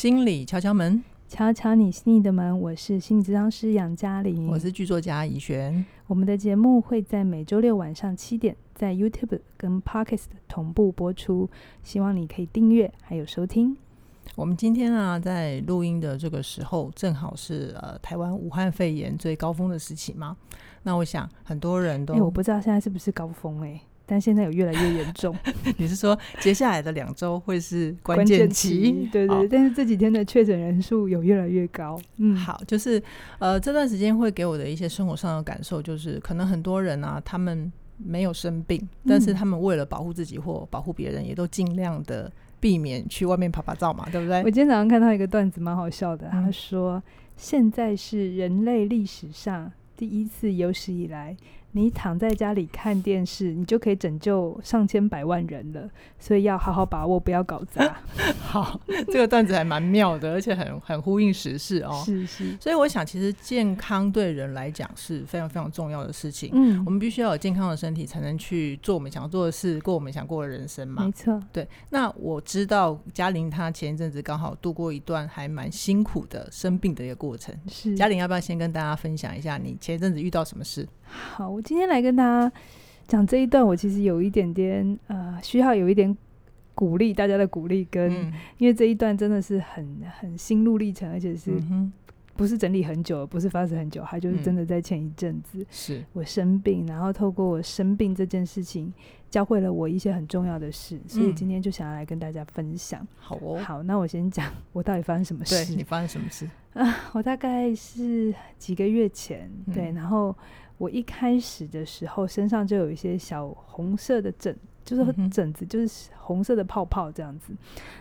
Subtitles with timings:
[0.00, 2.58] 心理敲敲门，敲敲你心里的门。
[2.58, 5.84] 我是心理治疗师杨嘉玲，我是剧作家怡璇。
[6.06, 11.50] 我们的节目会在每周六晚上七点在 YouTube 跟 Podcast 同步播出，
[11.82, 13.76] 希望你可以订阅还有收听。
[14.36, 20.34] 我们今天啊，在录音的这个时候，正好是呃台湾武汉肺炎最高峰的时期嘛。
[20.82, 23.80] 那我想很多人都，欸、我不知道现在是不是高峰哎、欸。
[24.10, 25.32] 但现在有越来越严重，
[25.78, 29.08] 你是说接下来的两周会是关键期？
[29.12, 31.96] 对对，对，但是这几天的确诊人数有越来越高。
[32.16, 33.00] 嗯，好，就是
[33.38, 44.38] 呃这段时间会给我的一些生活上的感受，就是可能很多人啊，他们没有生病，但是他们为了保护自己或保护别人，也都尽量的避免去外面拍拍照嘛，对不对？
[44.42, 47.00] 我今天早上看到一个段子，蛮好笑的，他说
[47.36, 51.36] 现在是人类历史上第一次有史以来。
[51.72, 55.88] 你躺在家里看电视，你就可以拯救上千百万人了。
[56.18, 57.96] 所以要好好把握，不要搞砸。
[58.42, 62.02] 好，这个段子还蛮妙的，而且很很呼应时事哦。
[62.04, 62.56] 是是。
[62.60, 66.50] 所以我想，其实健康对人来讲是非常非常重要的事情。
[66.52, 71.04] 嗯，我们必须要有健康的身体，才能去做我们想做的事，过我们想过的人生嘛。
[71.04, 71.40] 没错。
[71.52, 71.66] 对。
[71.88, 77.54] 那我知道嘉玲她前一阵子刚好度过一段还蛮辛苦的生病的一个过程。
[77.68, 77.96] 是。
[77.96, 80.86] 嘉玲要不要先跟大家分享一下你前一阵子遇到什么事？
[81.10, 82.52] 好，我今天来跟大家
[83.08, 86.16] 讲这一段，我其实有一点点呃，需要有一点
[86.74, 91.52] 鼓励大家的鼓励，跟、嗯、因为这一段真的是很很心路历程，而且是
[92.36, 98.90] 不是整理很久，不是发生很久，还就是真的在前一阵子，是我生病，然后透过我生病这件事情，
[99.28, 103.06] 教会了我一些很重要的事，所以今天就想要来跟大家分享。
[103.18, 105.66] 好哦，好，那我先讲我到底发生什么事？
[105.66, 106.48] 对，你发生什么事？
[106.72, 110.34] 啊，我大概是几个月前，对，然后。
[110.80, 117.52] 我一开始的时候身上就有一些小红色的疹，就是疹子，就是红色的泡泡这样子。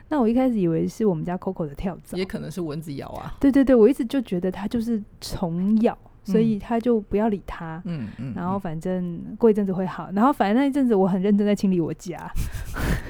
[0.07, 3.35] 那我一开始以为是我们家 Coco 的跳蚤，也可能是蚊子咬啊。
[3.37, 7.81] 对对对，我一直就觉得它就是虫咬，所以他就不要理他。
[7.83, 8.33] 嗯嗯。
[8.33, 12.31] 然后反正过一阵子会好，然后反正那一阵子我很认真在清理我家。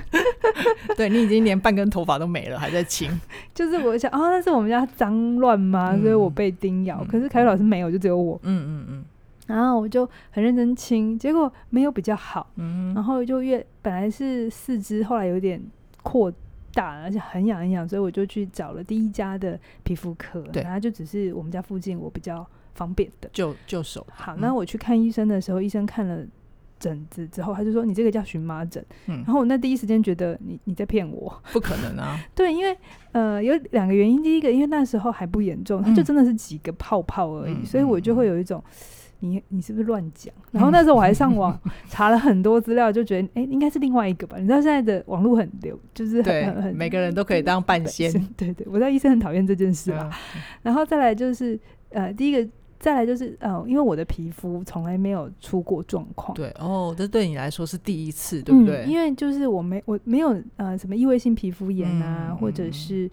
[0.98, 3.08] 对，你已经连半根头发都没了，还在清。
[3.54, 5.96] 就是我想，哦，那是我们家脏乱吗？
[6.02, 7.04] 所以我被叮咬。
[7.04, 8.40] 可是凯宇老师没有，就只有我。
[8.42, 9.06] 嗯嗯嗯。
[9.50, 15.60] 然后我就很认真清，结果没有比较好，嗯、然后就越本来是四肢，后来有点
[16.04, 16.32] 扩
[16.72, 22.46] 大，而且很痒很痒，所以我就去找了第一家的皮肤科，对，然后就只是我们家附近我比较
[22.76, 24.06] 方便的，就就手。
[24.12, 26.24] 好，那我去看医生的时候，嗯、医生看了
[26.80, 32.78] 疹子之后，他就说你这个叫荨麻疹，嗯，然后我那第一时间觉得你你在骗我，不可能啊， 对，因为
[33.14, 38.64] 呃有两个原因，第一个因为那时候还不严重，它就真的是几个泡泡而已，嗯、所以我就会有一种。
[39.22, 40.34] 你你是不是乱讲？
[40.52, 41.60] 然后那时候我还上网
[41.90, 44.38] 查了很多资料，就觉得哎、欸，应该是另外一个吧。
[44.38, 48.12] 你知道现在的网络很流，就是很很，每个人都可以当半仙。
[48.38, 50.10] 对对，我知道医生很讨厌这件事吧。
[50.62, 51.60] 然后再来就是
[51.90, 52.50] 呃，第一个
[52.80, 56.34] 再来就是呃，因为我的皮肤从来没有出过状况。
[56.36, 58.86] 对哦，这对你来说是第一次，对不对？
[58.86, 63.10] 嗯、因为就是我没我没有呃什么异位性皮肤炎啊，嗯、或者是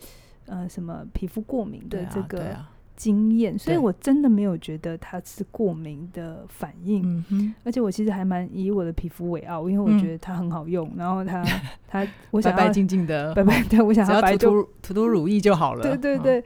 [0.46, 2.56] 呃什么皮肤过敏的这个。
[2.96, 11.44] 经验，所以我真的没有觉得它是过敏的反应，而且我其实还蛮以我的皮肤为傲，因为我觉得它很好用，然后它
[11.86, 16.42] 它我想白白净净的，白白对，我想要白涂涂涂乳液就好了，对对对，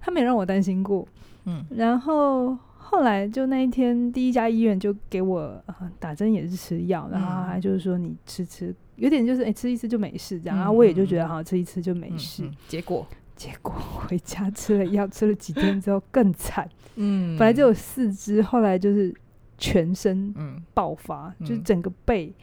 [0.00, 1.06] 他没让我担心过，
[1.46, 5.60] 嗯，然后后来就那一天第一家医院就给我
[5.98, 13.06] 打针也是吃药，然后他就是说你吃吃，有点就是哎吃一次就没事这样，然后我也就觉得好吃一次就没事，结果。
[13.36, 16.68] 结果回家吃了药，吃了几天之后更惨。
[16.96, 19.14] 嗯，本来就有四肢，后来就是
[19.58, 20.34] 全身
[20.72, 22.34] 爆发，嗯、就是整个背，嗯、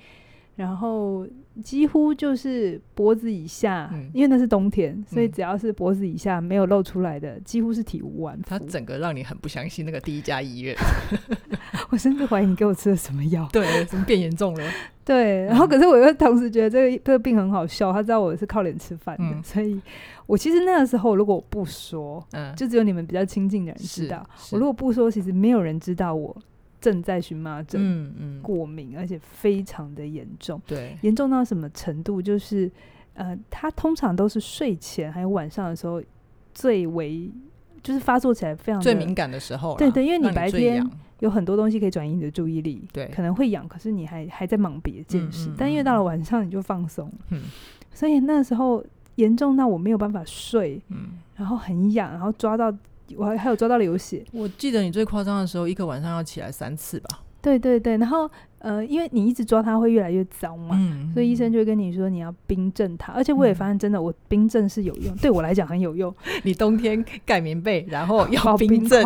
[0.55, 1.27] 然后
[1.63, 8.43] 几乎就是脖子以下，嗯、因为那是冬天，嗯、所以只要是脖子以下没有露出来的，几乎是体无完肤。
[8.47, 10.75] 他整个让你很不相信那个第一家医院。
[11.89, 13.47] 我甚至怀疑你给我吃了什么药？
[13.51, 14.63] 对，怎么变严重了？
[15.03, 19.79] 对，然后可是我又同时觉得这个这个病很好笑，他知道我是靠脸吃饭的，嗯、所以
[20.25, 24.25] 我其实那个时候如果我不说，嗯，就只有你们比较亲近的人知道。
[24.51, 26.35] 我如果不说，其实没有人知道我
[26.83, 30.61] 正在荨麻疹，嗯嗯，过敏，嗯、而且非常的严重。
[30.67, 32.21] 对，严重到什么程度？
[32.21, 32.69] 就是
[33.13, 36.03] 呃，他通常都是睡前还有晚上的时候
[36.53, 37.31] 最为，
[37.81, 39.77] 就是发作起来非常最敏感的时候。
[39.77, 40.85] 对对，因为你白天。
[41.19, 45.47] 有很多东西可以转移你的注意力，对，可能会痒，可是你还还在忙别的件事。
[45.47, 47.43] 嗯嗯嗯、但因为到了晚上你就放松，嗯，
[47.93, 48.83] 所以那时候
[49.15, 52.69] 严重到我没有办法睡，嗯，然后很痒，然后抓到
[53.15, 54.23] 我还还有抓到流血。
[54.31, 57.19] 我记得你最夸张的时候，一个晚上要起来三次吧？
[57.41, 58.29] 对对对，然后
[58.59, 63.11] 呃，因为你一直抓它会越来越脏嘛，嗯、所以医生就会跟你说你要冰镇它。
[63.11, 66.15] 而且我也发现真的，我冰镇是有用，嗯、 对我来讲很有用。
[66.43, 69.03] 你冬天盖棉被，然后 要冰镇，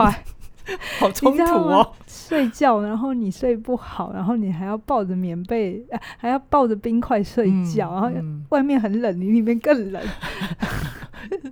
[0.99, 1.93] 好冲突哦。
[2.05, 9.99] 睡觉，然后你睡不好，然后你还要抱着棉被，呃、还要抱着冰块睡觉，嗯、然后外面很冷，你里面更冷，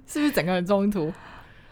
[0.05, 1.11] 是不是整个人冲突？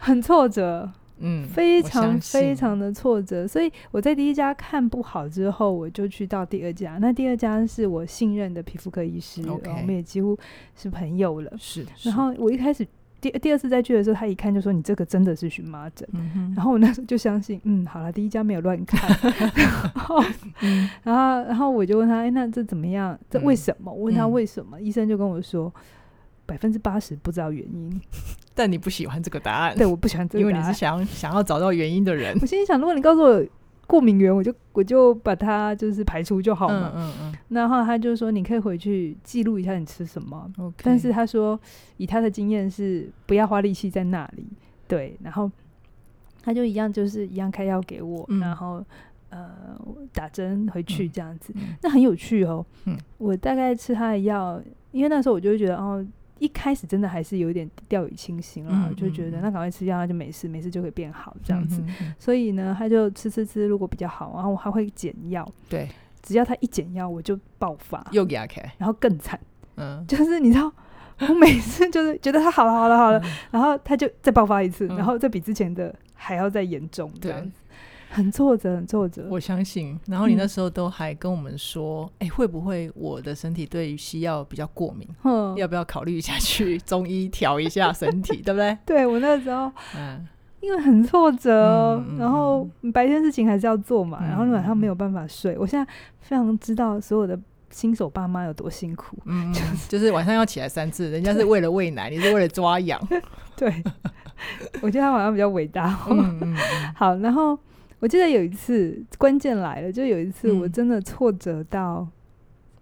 [0.03, 0.91] 很挫折。
[1.25, 6.97] 嗯，非常非常的挫折，所以我在第一家看不好之后，我就去到第二家。
[6.99, 9.69] 那第二家是我信任的皮肤科医师，Okay.
[9.69, 10.37] 我们也几乎
[10.75, 11.53] 是朋友了。
[11.57, 12.85] 是，是，然后我一开始
[13.21, 16.05] 第第二次再去的时候，他一看就说：“你这个真的是荨麻疹。
[16.11, 19.09] 嗯”然后我那时候就相信，嗯，好了，第一家没有乱看。
[19.55, 20.21] 然后，
[20.61, 23.17] 嗯、 然后，然后我就问他：“哎，那这怎么样？
[23.29, 25.71] 这为什么？”我问他为什么，嗯、医生就跟我说。
[26.45, 28.01] 百分之八十不知道原因，
[28.55, 29.75] 但你不喜欢这个答案。
[29.75, 32.37] 对，我不喜欢这个答案，因为你是想想要找到原因的人。
[32.41, 33.43] 我心里想，如果你告诉我
[33.87, 36.93] 过敏源，我就我就把它就是排除就好了。
[36.95, 37.35] 嗯嗯嗯。
[37.49, 40.49] 然后他就说，你可以回去记录一下你吃什么。
[40.81, 41.59] 但是他说，
[41.97, 44.47] 以他的经验是不要花力气在那里。
[44.87, 45.17] 对。
[45.21, 45.51] 然后
[46.41, 48.83] 他就一样，就是一样开药给我，嗯、然后
[49.29, 49.49] 呃
[50.13, 51.51] 打针回去这样子。
[51.55, 52.65] 嗯、那很有趣哦。
[52.85, 52.97] 嗯。
[53.17, 54.61] 我大概吃他的药，
[54.91, 56.05] 因为那时候我就会觉得哦。
[56.43, 61.81] 一开始真的还是有点掉以轻心了，嗯嗯、就觉得那赶快吃药，那就没事，没事就会变好这样子。
[62.19, 65.49] 所以呢，他就吃吃吃，如果比较好，然后我还会减药。
[65.69, 65.87] 对，
[66.21, 69.39] 只要他一减药，我就爆发，又给他开，然后更惨。
[69.77, 70.69] 嗯， 就是你知道，
[71.19, 77.51] 我每次就是觉得他好了好了好了，嗯、然后他就再爆发一次，嗯、然后这比之前的还要再严重这样子。
[78.13, 79.27] 很挫折，很挫折。
[79.29, 79.99] 我相信。
[80.07, 85.07] 然后你那时候都还跟我们说，哎、嗯欸，会不会我的身体对于西药比较过敏？
[85.23, 88.77] 嗯、要不要考虑一下去中医调一下身体，对不对？
[88.85, 90.25] 对，我那时候，嗯，
[90.61, 95.57] 因为很挫折，嗯、然后白天事情还是要做嘛，嗯、然后晚上没有办法睡。
[95.57, 97.37] 我现在非常知道所有的
[97.71, 103.01] 新手爸妈有多辛苦，嗯， 就是、就是 晚上要起来三次，人家是为了喂奶，你是为了抓痒。
[103.55, 103.83] 对，
[104.81, 105.97] 我觉得他晚上比较伟大。
[106.09, 106.55] 嗯嗯、
[106.95, 107.57] 好，然后。
[108.03, 112.05] 我记得有一次，关键来了，就有一次我真的挫折到，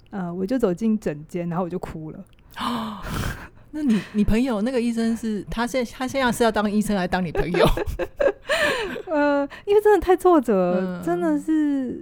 [0.10, 2.26] 嗯、呃，我就走进诊间，然后我就哭了。
[3.70, 7.64] 那你你朋友那个医生是他现他现在是要当医生还是当你朋友？
[9.14, 12.02] 呃，因为真的太挫折，嗯、真的是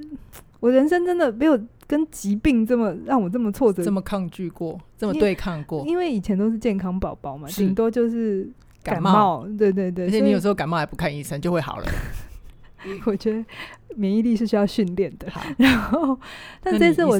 [0.61, 5.85] 我人生真的没有跟疾病这么让我这么挫折，这么抗拒过，这么对抗过。
[5.85, 8.49] 因为以前都是健康宝宝嘛，顶多就是
[8.81, 9.11] 感冒。
[9.11, 9.21] 感
[9.51, 11.85] 冒对对对，而且你有时候感冒还不看医生就会好了。
[13.05, 13.43] 我觉得
[13.95, 15.27] 免疫力是需要训练的，
[15.57, 16.17] 然后，
[16.61, 17.17] 但这次我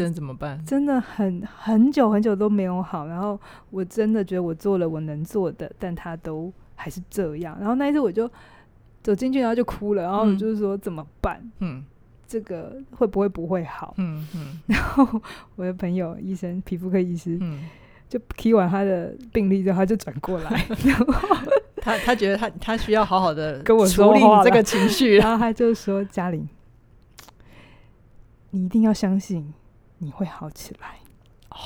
[0.66, 3.40] 真的很很久很久都没有好，然后
[3.70, 7.58] 我真的觉得我做了我能做的，但他都还是这样。
[7.60, 8.30] 然后那一次我就
[9.02, 11.42] 走进去，然后就哭了，然后就是说怎么办？
[11.60, 11.84] 嗯，
[12.28, 13.94] 这个会不会不会好？
[13.98, 14.42] 嗯嗯。
[14.46, 15.22] 嗯 然后
[15.56, 17.68] 我的朋友医生，皮肤科医师，嗯，
[18.08, 21.14] 就听完他的病历之后，他就转过来，然后。
[21.90, 26.48] 他他觉得他他需要好好的跟我处理这个情绪， 然后他就说：“嘉玲，
[28.52, 29.54] 你一定要相信
[29.98, 31.00] 你会好起来。
[31.50, 31.58] 哦，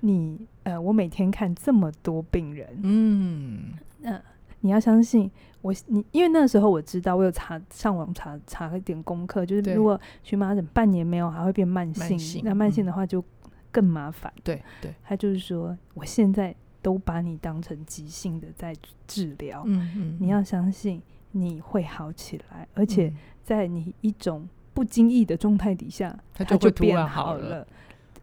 [0.00, 4.22] 你呃，我每天看这么多病人，嗯，那、呃、
[4.60, 5.30] 你要相信
[5.60, 13.22] 我，你因为那时候我知道，我有查上网查查一点功课，就是如果荨麻疹半年没有，还会变慢性，慢性那慢性的话就
[13.70, 14.32] 更麻烦。
[14.42, 16.54] 对、嗯、对，对他就是说，我现在。
[16.82, 18.74] 都把你当成急性的在
[19.06, 23.10] 治疗，嗯嗯，你要相信你会好起来，而且
[23.42, 27.66] 在你一种不经意的状态底下，它就会变好了。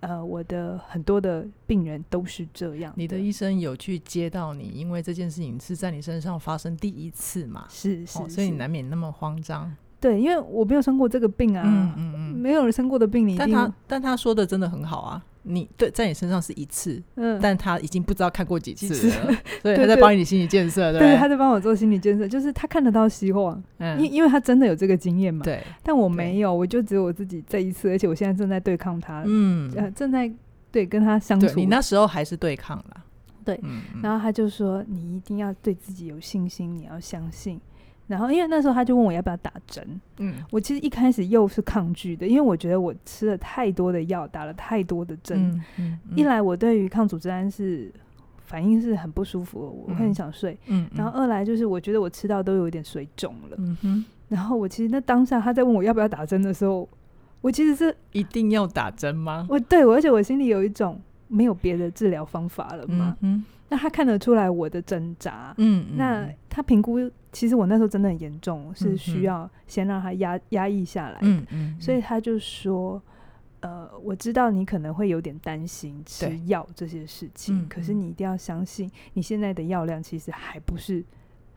[0.02, 2.94] 呃，我的很多的病人都是这样。
[2.96, 7.66] 你的医生有去接到你，因为这件事情是在你身上发生第一次嘛？
[7.70, 9.76] 是是，所以你难免那么慌张。
[10.00, 15.24] 对，因为我没有生过这个病啊，嗯嗯嗯，没有人生过的病，你但他但他说的真的很好啊。
[15.44, 30.30] 你对，在你身上是一次，嗯，但他已经不知道看过几次了，所以 他在帮你心理建设，对，他在帮我做心理建设，就是他看得到希望，嗯，因因为他真的有这个经验嘛，对，但我没有，我就只有我自己这一次，而且我现在正在对抗他，嗯，正在
[30.72, 33.04] 对跟他相处，你那时候还是对抗了，
[33.46, 33.60] 对，
[34.04, 37.60] 然后他就说，你一定要对自己有信心，你要相信。
[38.10, 47.92] 然后，因为那时候他就问我要不要打针，嗯，我其实一开始又是抗拒的，因为我觉得我吃了太多的药，打了太多的针，嗯嗯嗯、一来我对于抗组织胺是
[48.46, 50.98] 反应是很不舒服，我会很想睡，嗯，嗯。
[50.98, 56.90] 然后二来就是我觉得我吃到都有点水肿了，嗯哼，然后我其实那当下他在问我要不要打针的时候，
[57.42, 59.46] 我其实是一定要打针吗？
[59.48, 63.16] 我对我，而且我心里有一种没有别的治疗方法了嘛。
[63.22, 66.98] 嗯，那他看得出来我的挣扎，嗯，那他评估，
[67.32, 73.02] 其实我那时候真的很严重，是需要先让他压压抑下来，嗯嗯，所以他就说，
[73.60, 81.04] 呃，我知道你可能会有点担心吃药这些事情，可是你一定要相信，你现在的药量其实还不是。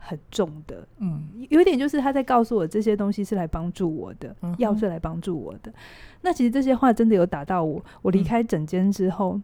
[0.05, 5.73] 很重的，嗯，有一点就是他在告诉我这些东西是来帮助我的，药、嗯、是来帮助我的。
[6.19, 7.81] 那其实这些话真的有打到我。
[8.01, 9.43] 我离开诊间之后、嗯，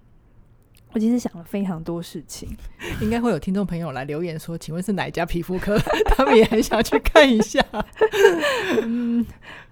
[0.93, 2.49] 我其实想了非常多事情。
[3.01, 5.77] 应该会有听众朋友来留言说：“请问是哪一家皮肤科？”
[6.15, 7.63] 他们也很想去看一下。
[8.83, 9.25] 嗯，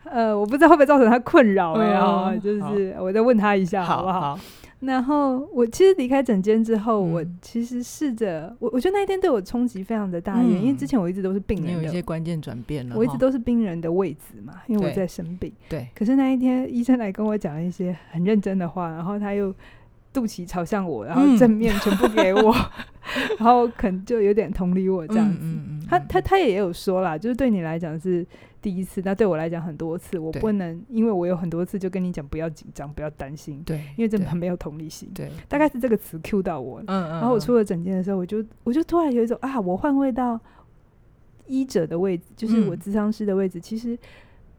[0.03, 4.35] 呃，我不知道会不会造成他困扰哎、欸、哦、嗯，就是我再问他一下好不好？
[4.35, 4.39] 好
[4.79, 15.51] 然后我其实离开诊间之后，嗯、我其实试着我，我觉得那一天对我冲击非常的大，嗯，因为之前我一直都是病人的，有一些关键转变了，我一直都是病人的位置嘛，因为我在生病。
[15.67, 15.87] 对。
[15.95, 19.51] 可是那一天医生来跟我讲一些很认真的话，然后他又
[20.17, 22.51] 肚脐朝向我，然后正面全部给我，
[23.15, 25.37] 嗯、然后可能就有点同理我这样子。
[25.41, 28.25] 嗯嗯嗯、他他他也有说啦，就是对你来讲是。
[28.59, 40.37] 第一次，那对我来讲很多次，我不能，因为我有很多次就跟你讲不要紧张，不要担心，对，因为真的很没有同理心，对，大概是这个词 cue 到我，嗯嗯，然后我出了诊间的时候，我就我就突然有一种啊，我换位到
[41.45, 43.59] 医者的位置，就是我咨商师的位置。
[43.59, 43.97] 嗯、其实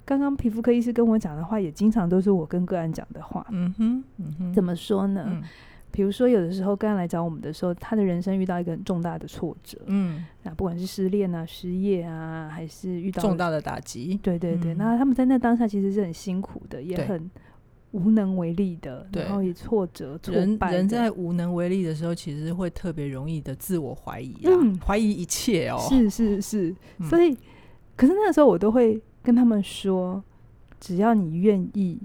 [0.08, 5.22] 刚刚皮肤科医师跟我讲的话，也经常都是我跟个案讲的话，嗯哼，嗯哼，怎么说呢？
[5.28, 5.42] 嗯。
[5.90, 17.28] 比如说，有的时候个案来找我们的时候，他的人生遇到一个很重大的挫折，嗯，那不管是失恋啊、失业啊，还是遇到重大的打击，对对对、嗯，那他们在那当下其实是很辛苦的，也很
[17.92, 20.72] 无能为力的，然后也挫折、挫败。
[20.72, 25.78] 人在无能为力的时候，其实会特别容易的自我怀疑啊，嗯、怀疑一切哦。
[25.88, 26.76] 是是是，
[27.08, 27.36] 所以、嗯，
[27.96, 30.22] 可是那个时候我都会跟他们说，
[30.80, 31.98] 只要你愿意，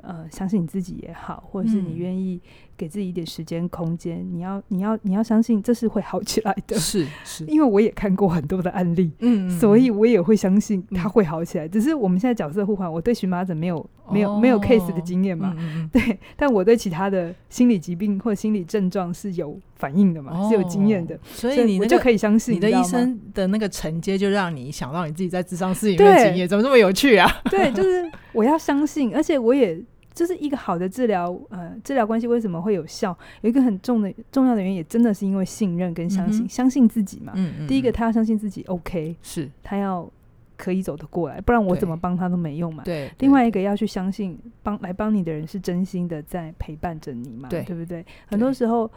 [0.00, 2.40] 呃，相信你自己也好，或者是你愿意。
[2.76, 11.66] 给自己一点时间空间，你要你要你要相信这是会好起来的，是是，因为我也看过很多的案例，嗯，所以我也会相信他会好起来。
[11.66, 27.30] 嗯、只是我们现在角色互换，我对荨麻疹没有、哦、没有没有 case 的经验嘛、嗯， 对，但我对其他的心理疾病或心理症状是有反应的嘛，哦、是有经验的，所以你、那个、我就可以相信你的医生的那个承接，就让你想到你自己在智商室里面的经验，怎么这么有趣啊？
[27.50, 29.80] 对，就是我要相信，而且我也。
[30.14, 33.16] 就是一个好的治疗，呃，治疗关系为什么会有效？
[33.40, 37.32] 有一个很重的重要的原因，也真的是因为信任跟相信，嗯、相信自己嘛。
[37.34, 37.66] 嗯嗯。
[37.66, 40.08] 第一个，他要相信自己，OK，是他要
[40.56, 42.84] 可以走得过来，不然我怎么帮他都没用嘛。
[42.84, 43.10] 对。
[43.18, 48.04] 另外一个要去相信，帮来帮你的人是真心的在陪伴着你嘛，对，对不对？
[48.26, 48.90] 很多时候，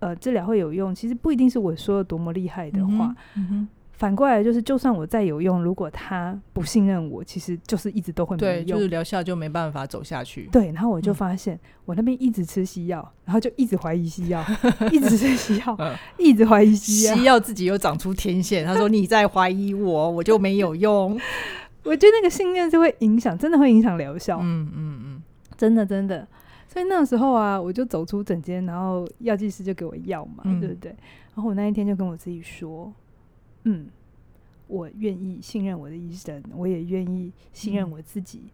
[0.00, 3.14] 呃，治疗会有用，其实不一定是我说的多么厉害的话。
[3.36, 3.68] 嗯哼。
[3.96, 10.50] 反过来就是，就算我再有用，如果他不信任我，其实就是一直都会没用，对，就是疗效就没办法走下去。
[10.52, 14.44] 对，然后我就发现，嗯、我那边一直吃西药，然后就一直怀疑西药，
[14.92, 18.66] 一直吃西药，嗯、一直怀疑西药，西药自己又长出天线。
[18.66, 21.18] 他说：“你在怀疑我，我就没有用。
[21.82, 24.38] ”我觉得那个信念是会影响，真的会影响疗效。
[24.42, 25.22] 嗯嗯嗯，
[25.56, 26.28] 真的真的。
[26.68, 30.94] 所以那时候啊，我就走出诊间，然后药剂师就给我药嘛、嗯，对不对？
[31.34, 32.92] 然后我那一天就跟我自己说。
[33.66, 33.86] 嗯，
[34.66, 38.40] 我愿意信任我的医生，我也愿意信任我自己。
[38.44, 38.50] 嗯、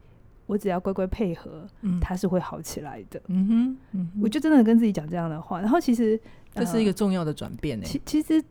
[0.47, 3.23] 我只要乖乖配合，嗯，他是会好起来的。
[3.29, 5.61] 嗯哼，嗯哼，我就真的跟自己讲这样的话。
[5.61, 6.19] 然后其实
[6.55, 7.85] 这是一个重要的转变呢。
[7.85, 8.43] 其其实，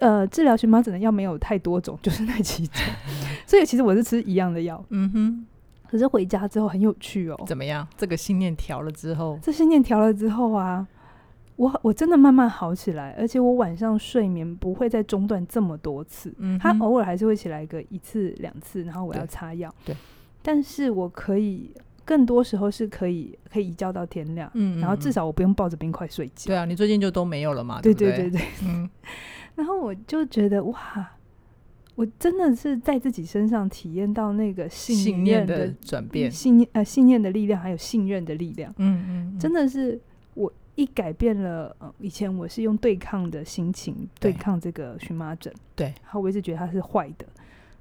[0.00, 2.82] 呃，治疗荨麻疹的药没有太多种， 就是那几种。
[3.46, 4.84] 所以其实我是吃一样的药。
[4.90, 5.46] 嗯哼。
[5.88, 7.44] 可是回家之后很有趣哦。
[7.46, 7.88] 怎么样？
[7.96, 10.86] 这个信念调了之后，这信念调了之后啊。
[11.58, 16.32] 我我真的慢慢好起来，而且我晚上睡眠不会再中断这么多次。
[16.38, 19.74] 嗯，他偶尔还是会起来个一次两次，然后我要擦药。
[19.84, 19.94] 对，
[20.40, 21.72] 但是我可以
[22.04, 24.48] 更多时候是可以可以一觉到天亮。
[24.54, 26.46] 嗯，然后至少我不用抱着冰块睡觉。
[26.46, 27.80] 对啊，你最近就都没有了嘛？
[27.82, 28.88] 对对对对，嗯，
[29.56, 31.10] 然后我就觉得哇，
[31.96, 38.72] 我真的是在自己身上体验到那个信，信念的转变，信念呃信念的力量，还有信任的力量。
[38.76, 40.00] 嗯嗯，嗯，真的是。
[40.78, 47.26] 一改变了，呃，以前我是用对抗的心情对抗这个荨麻疹，对，然后我一直觉得它是坏的，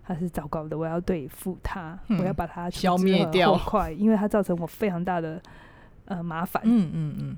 [0.03, 5.39] 它是糟糕的，我要对付它，嗯，我要把它消灭掉，快，因为它造成我非常大的
[6.05, 6.59] 呃麻烦。
[6.65, 7.37] 嗯嗯嗯。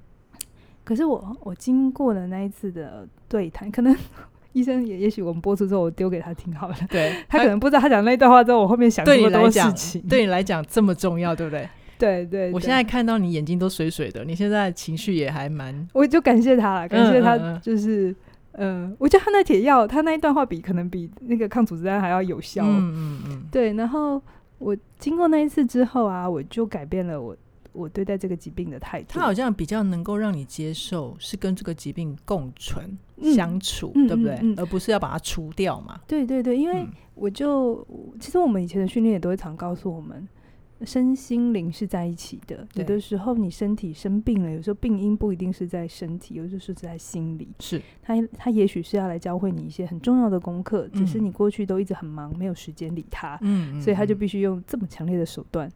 [0.86, 3.94] 可是我我经过了那一次的对谈，可能
[4.54, 7.14] 医生也也许我们播出之后，我丢给他听好了，对。
[7.28, 11.68] 他可能不知道他讲那段话之后，我后面想这么多事情，对你来讲这么重要，对不对？
[12.02, 15.86] 对，对对，我现在看到你眼睛都水水的，你现在情绪也还蛮……
[15.94, 18.10] 我就感谢他了，感谢他，就是
[18.54, 22.64] 嗯，嗯，我觉得他那铁药，他那一段话比可能比那个抗组织胺还要有效。
[22.66, 23.74] 嗯嗯嗯，对。
[23.74, 24.22] 然后
[24.60, 27.36] 我经过那一次之后啊，我就改变了我
[27.74, 29.08] 我对待这个疾病的态度。
[29.10, 34.40] 他好像比较能够让你接受，是跟这个疾病共存、嗯、相处，嗯、对不对？
[34.56, 36.00] 而不是要把它除掉嘛。
[36.08, 40.28] 对对对，因为我就、嗯、其实我们以前的训练也都会常告诉我们。
[40.86, 47.50] 身心灵是在一起的，有的时候你身体生病了，有时候病因不一定是在身体，有的时候是在心里。
[47.60, 53.38] 是，他他也许是要来教会你一些很重要的功课，只是你过去都一直很忙，没有时间理他。
[53.42, 55.70] 嗯，所以他就必须用这么强烈的手段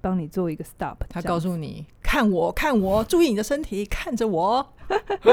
[0.00, 0.96] 帮你做一个 stop。
[1.08, 4.74] 他告诉你，看我，看我，注意你的身体，看着我。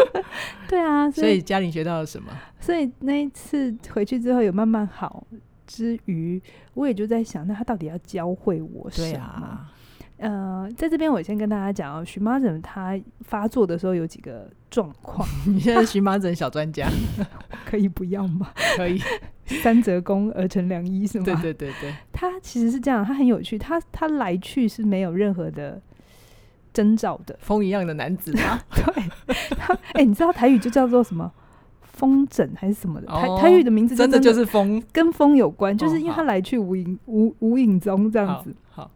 [0.70, 2.32] 对啊，所以嘉玲学到了什么？
[2.60, 5.26] 所以那一次回去之后有慢慢好。
[5.70, 6.42] 之余，
[6.74, 9.12] 我也就在想，那他到底要教会我什么？
[9.12, 9.72] 对啊，
[10.18, 15.28] 呃，在这边我先跟大家讲哦，荨麻疹它发作的时候有几个状况。
[15.46, 16.90] 你现在是荨麻疹小专家，
[17.66, 18.52] 可以不要吗？
[18.76, 19.00] 可以，
[19.62, 21.26] 三折肱而成良医是吗？
[21.26, 25.80] 对对对对，他其实是这样，他很有趣，他他来去是没有任何的
[26.74, 28.60] 征兆的，风一样的男子吗？
[28.74, 29.04] 对，
[29.56, 31.32] 他哎、欸，你知道台语就叫做什么？
[32.00, 33.08] 风疹还是什么的？
[33.08, 38.56] 台、哦、台语的名字真的，就是风，跟风有关，就是因为他来去无影、哦、无无影踪这样子。
[38.70, 38.92] 好，好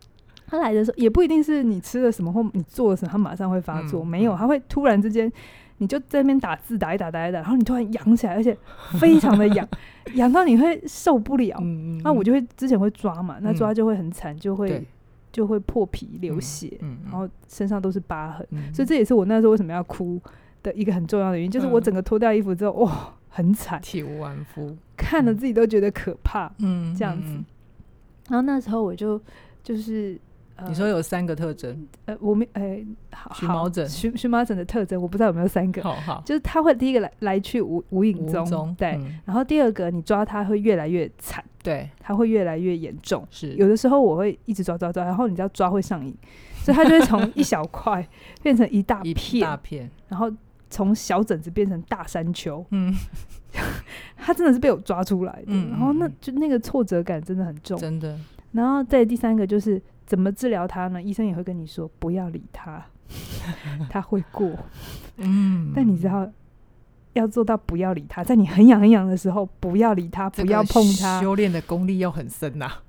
[0.47, 4.03] 他来的时候也不一定是你吃了什么或你做了什么，他马上会发作。
[4.03, 5.29] 嗯、没有，他会突然之间，
[5.79, 8.57] 你就在那边打字打一打打一打，然后你突然痒起来，而且
[8.99, 9.67] 非常的痒，
[10.15, 11.57] 痒到你会受不了。
[11.61, 14.85] 嗯、那我就会之前会抓嘛，那抓就会很惨，就会、嗯、
[15.31, 18.47] 就会破皮流血，嗯、然后身上都是疤痕。
[18.51, 20.21] 嗯、所以这也是我那时候为什么要哭
[20.63, 27.27] 的一个很重要的原因，就是我整个脱掉衣服之后，哇、哦，很惨，体无完肤，看了自己都觉得可怕，嗯，这样子。
[27.27, 27.45] 嗯、
[28.29, 29.21] 然后那时候我就
[29.61, 30.17] 就是，
[30.55, 32.87] 呃、你说有三个特征，呃，我没，哎、欸，
[33.33, 46.15] 荨麻疹，荨荨麻疹的特征，我不知道有没有三个，好好，就是它会第一个来来去无无影踪，踪对，嗯、然后第二个你抓它会越来越惨，对，它会越来越严重，是，有的时候我会一直抓抓抓，然后你知道抓会上瘾，
[46.61, 48.07] 所以它就会从一小块
[48.41, 50.31] 变成一大片，一大片，然后。
[50.73, 52.91] 从小疹子变成大山丘，嗯，
[54.17, 58.19] 他真的是被我抓出来的，嗯、然后那就那个挫折感真的很重，真的。
[58.53, 60.99] 然后再第三个就是怎么治疗他呢？
[60.99, 62.83] 医生也会跟你说不要理他，
[63.87, 64.49] 他会过，
[65.17, 65.71] 嗯。
[65.75, 66.27] 但你知道
[67.13, 72.81] 要做到不要理他，在你很痒很痒的时候不要理他，不要碰他，修炼的功力要很深呐、啊，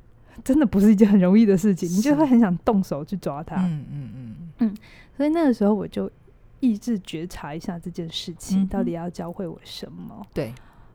[0.42, 4.76] 真的不是一件很容易的事情，你就会很想动手去抓他，嗯嗯嗯嗯。
[5.14, 6.10] 所以那个时候我就。
[6.60, 10.26] 意志觉察一下这件事情，嗯、到底要教会我什么？
[10.32, 10.52] 对。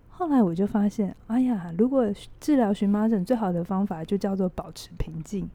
[0.09, 2.05] 后来我就发现，哎呀，如果
[2.39, 5.49] 治疗荨麻疹最好的方法就叫做保持平静，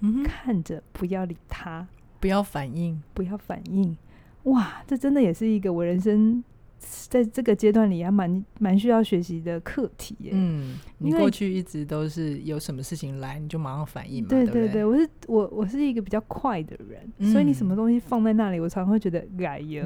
[0.00, 1.86] 嗯，看着不要理他，
[2.18, 3.96] 不要反应，不要反应。
[4.44, 6.42] 哇，这真的也是一个我人生。
[6.78, 10.30] 在这个阶段里，还蛮蛮需要学习的课题耶。
[10.34, 14.28] 嗯，你过去一直都是有什么事情来，你就马上反应嘛。
[14.28, 19.84] 对对对，我是我我是一个比较快的人，嗯、所以你什么东西放在那里，我常常会觉得哎呀，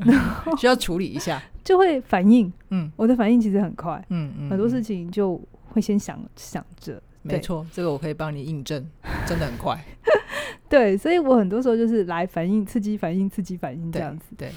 [0.58, 2.52] 需要处理一下， 就会反应。
[2.70, 4.04] 嗯，我的反应其实很快。
[4.10, 7.02] 嗯嗯，很多事情就会先想想着。
[7.22, 8.86] 没错，这个我可以帮你印证，
[9.26, 9.78] 真的很快。
[10.68, 14.24] 对，所以我很多时候就是来反应、刺激、反应、刺激、反应这样子。
[14.36, 14.48] 对。
[14.48, 14.52] 对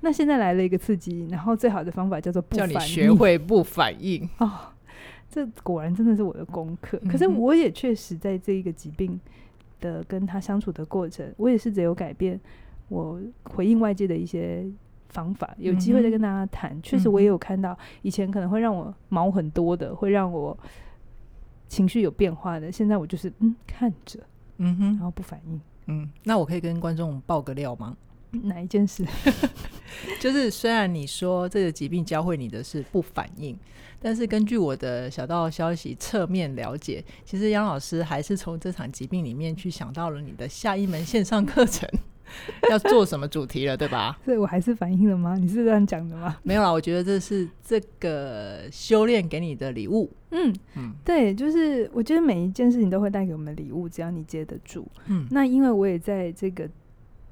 [0.00, 4.52] 那现在来了一个刺激，然后最好的方法叫做不反应，叫你学会不反应 哦。
[5.28, 6.98] 这果然真的是我的功课。
[7.02, 9.18] 嗯、可是我也确实在这一个疾病
[9.80, 12.40] 的跟他相处的过程，我也试着有改变
[12.88, 14.64] 我回应外界的一些
[15.08, 15.54] 方法。
[15.58, 16.80] 有机会再跟大家谈。
[16.82, 20.56] 确、嗯、实，我也有看到以前可能会让我毛很多的，会让我
[21.68, 22.70] 情绪有变化的。
[22.70, 24.20] 现在我就是嗯看着，
[24.58, 25.60] 嗯哼，然后不反应。
[25.86, 27.96] 嗯，那我可以跟观众爆个料吗？
[28.30, 29.04] 哪一件事？
[30.20, 33.56] 就是虽然你说这个疾病教会你的是不反应，
[34.00, 41.88] 但是根据我的小道消息侧面了解，其实杨老师还是从这场疾病里面去想到了你的下一门线上课程
[42.70, 44.18] 要做什么主题了，对吧？
[44.24, 45.36] 所以我还是反应了吗？
[45.36, 46.36] 你是这样讲的吗？
[46.42, 50.10] 没有啦，我觉得这是这个修炼给你的礼物。
[50.32, 54.86] 嗯嗯，对，就是我觉得每一件事情都会带给我们礼物，只要你接得住。
[55.06, 56.68] 嗯，那因为我也在这个。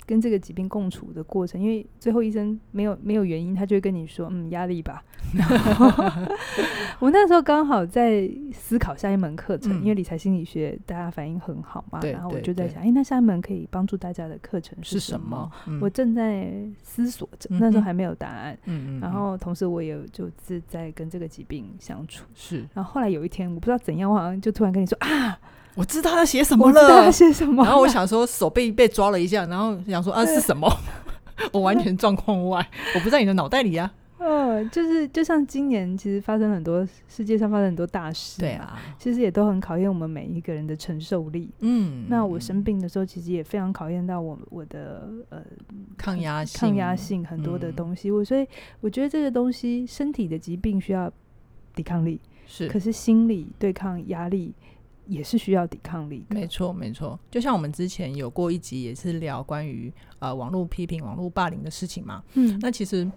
[0.06, 5.02] 跟这个疾病共处的过程，因为最后医生没有没有原因，他就会跟你说，嗯，压力吧。
[7.00, 15.50] 我那时候刚好在思考下一门课程，嗯、因为理财心理学大家反应很好嘛，然后我就在想，哎，那下一门可以帮助大家的课程是什么？
[15.64, 15.78] 什么？
[15.78, 18.56] 嗯、我正在思索着，那时候还没有答案。
[18.66, 19.00] 嗯嗯。
[19.00, 22.24] 然后同时我也就是在跟这个疾病相处。
[22.34, 22.64] 是。
[22.74, 25.38] 然后后来有一天，我不知道怎样，我好像就突然跟你说啊。
[25.74, 27.64] 我知道他写什么了，我知道他写什么。
[27.64, 30.70] 然后我想说手被被抓了一下，然后想说啊是什么？
[31.52, 33.92] 我完全状况外，我不在你的脑袋里啊。
[34.26, 41.50] 嗯，就是就像今年，其实发生很多世界上发生很多大事，对啊，其实也都很考验我们每一个人的承受力。
[41.58, 45.42] 嗯，那我生病的时候，其实也非常考验到我我的呃
[45.98, 48.10] 抗压性、抗压性很多的东西。
[48.10, 48.46] 我、嗯、所以
[48.80, 51.12] 我觉得这个东西，身体的疾病需要
[51.74, 54.54] 抵抗力，是，可是心理对抗压力
[55.06, 56.34] 也是需要抵抗力的。
[56.34, 57.18] 没错，没错。
[57.30, 62.22] 就像我们之前有过一集，也是聊关于呃网络批评、网络霸凌的事情嘛。
[62.34, 63.10] 嗯，那其实。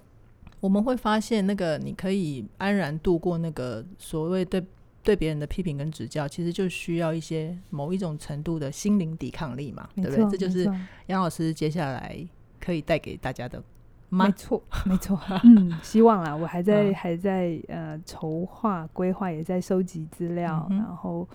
[0.60, 4.60] 我们会发现，那个你可以安然度过那个所谓对
[5.04, 10.26] 对别人的批评跟指教，其实就需要一些某一种程度的心灵抵抗力嘛，对不对？
[10.32, 10.64] 这就是
[11.06, 12.28] 杨老师接下来
[12.60, 13.64] 可以带给大家的。
[14.10, 15.20] 没错，没错。
[15.46, 21.30] 嗯，希望啦，我还在还在呃筹划规划，也在收集资料，嗯、然后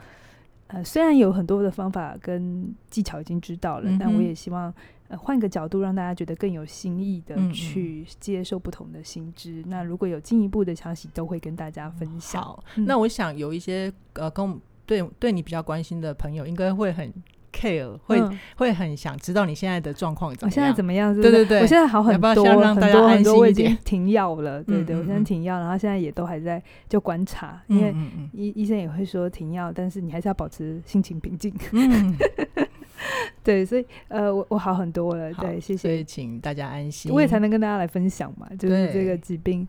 [0.72, 4.72] 呃虽然有很多的方法跟技巧已经知道了，嗯、但我也希望
[5.08, 5.18] 呃。
[5.18, 9.60] 换个角度，让大家觉得更有新意的去接受不同的新知。
[9.60, 12.58] 嗯嗯，那如果有进一步的消息，都会跟大家分享。
[12.76, 17.12] 那我想有一些呃，跟对对你比较关心的朋友，应该会很
[17.52, 20.50] care，会、嗯、会很想知道你现在的状况怎么样？
[20.50, 21.32] 我现在怎么样是不是？
[21.32, 24.62] 对对对，我现在好很多，要要让大家安心一点，很多很多我已经停药了。
[24.62, 27.94] 对 对，我现在停药，然后现在也都还在就观察，因为
[28.32, 31.54] 医医生也会说停药，但是你还是要保持心情平静。
[31.72, 32.16] 嗯
[33.42, 35.32] 对，所以呃，我我好很多了。
[35.34, 35.76] 对，谢谢。
[35.76, 39.66] 所以请大家安心，我也才能跟大家来分享嘛，就是这个疾病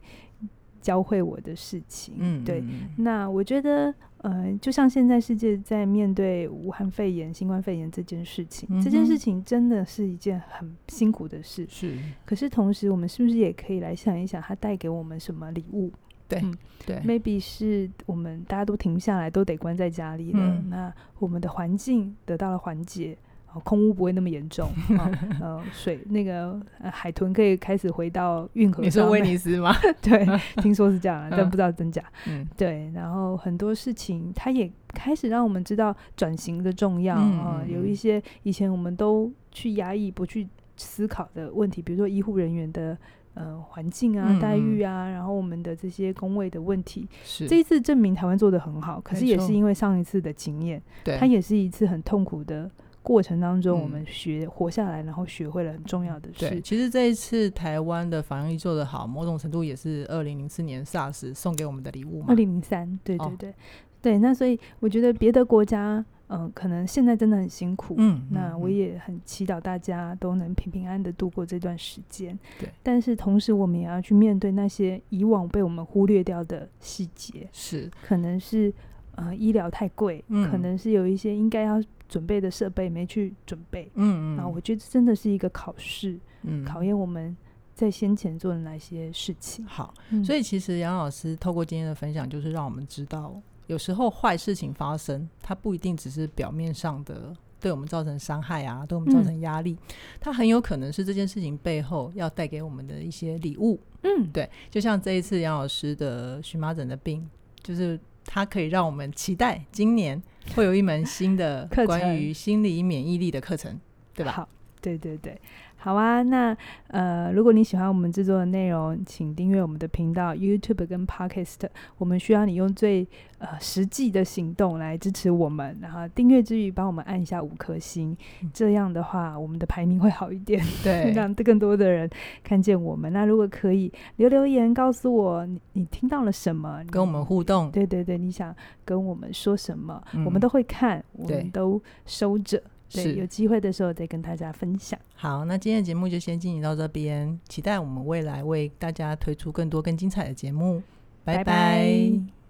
[0.83, 2.13] 教会我的事情。
[2.19, 2.61] 嗯，对。
[2.97, 11.65] 那我觉得，呃，就像现在世界在面对武汉肺炎、新冠肺炎这件事情，嗯、这件事情真的是一件很辛苦的事。
[11.69, 11.97] 是。
[12.25, 15.89] 可是同时，我们是不是也可以来想一想，它带给我们什么礼物？
[16.27, 20.39] 对，嗯、对，maybe 是我们大家都停下来，都得关在家里了。
[20.39, 23.17] 嗯、那我们的环境得到了缓解。
[23.61, 24.69] 空污不会那么严重，
[25.41, 28.85] 呃，水那个、呃、海豚可以开始回到运河上。
[28.85, 29.73] 你说威尼斯吗？
[30.01, 30.25] 对，
[30.61, 32.03] 听说是这样，但不知道真假。
[32.27, 32.91] 嗯，对。
[32.93, 37.67] 然后很多事情，它也开始让我们知道转型的重要啊、呃。
[37.67, 42.97] 有一些以前我们都去压抑、不去思考的问题，比如说医护人员的
[43.35, 47.07] 呃环境啊、待遇啊，然后我们的这些工位的问题。
[47.23, 47.47] 是。
[47.47, 52.69] 这一次证明台湾做的很好，可是也是因为上一次的经验，对，它也是一次很痛苦的。
[53.03, 56.49] 过程当中，我们学活下来，然后学会了很重要的事。
[56.49, 62.27] 对，其实这一次台湾的防疫做得好，某种程度也是二零零四年 SARS 送给我们的礼物嘛。
[62.29, 63.53] 二零零三，对对对，哦、
[64.01, 64.17] 对。
[64.19, 67.95] 那所以我觉得别的国家，嗯、呃，可能现在真的很辛苦。
[67.97, 68.25] 嗯。
[68.31, 72.39] 那我也很祈祷大家都能平平安安的度过这段时间。
[72.57, 72.69] 对。
[72.81, 77.49] 但是同时，我们也要去面对那些以往被我们忽略掉的细节。
[77.51, 77.91] 是。
[78.01, 78.73] 可能是
[79.15, 81.83] 呃医疗太贵，嗯、可能是有一些应该要。
[82.13, 87.35] 准备的设备没去准备，嗯嗯，然后我觉得真的是一个考试，嗯，考验我们
[87.73, 89.65] 在先前做的哪些事情。
[89.65, 103.79] 好，嗯、所以其实杨老师透过今天的分享，就是让我们知道，有时候坏事情发生，它不一定只是表面上的对我们造成伤害啊，对我们造成压力，嗯、它很有可能是这件事情背后要带给我们的一些礼物。
[104.03, 107.27] 嗯，对，就像这一次杨老师的荨麻疹的病，
[107.63, 107.99] 就是。
[108.25, 110.21] 它可以让我们期待今年
[110.55, 113.79] 会有一门新的关于心理免疫力的课程，
[114.13, 114.31] 对吧？
[114.31, 114.49] 好，
[114.83, 115.39] 对对对。
[115.77, 116.55] 好啊，那
[116.87, 121.67] 呃，如果你喜欢我们制作的内容，请订阅我们的频道 YouTube 跟 Podcast。
[121.97, 123.05] 我们需要你用最
[123.39, 132.09] 呃实际的行动来支持我们，然后订阅之余帮我们按一下五颗星，嗯、这样的话我们的排名会好一点，对， 让更多的人
[132.45, 133.11] 看见我们。
[133.11, 142.63] 那如果可以留留言告诉我你你听到了什么，跟我们互动，对对对，你想跟我们说什么，嗯、我们都会看，我们都收着。
[142.93, 144.99] 对，有机会的时候再跟大家分享。
[145.15, 150.81] 好，那今天的节目就先进行到这边，期待我们未来为大家推出更多更精彩的节目。
[151.23, 151.43] 拜拜。
[151.43, 152.42] 拜拜。